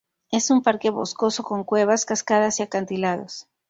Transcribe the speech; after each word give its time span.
Es 0.31 0.49
un 0.49 0.63
parque 0.63 0.89
boscoso 0.89 1.43
con 1.43 1.63
cuevas, 1.63 2.05
cascadas 2.05 2.59
y 2.59 2.63
acantilados. 2.63 3.45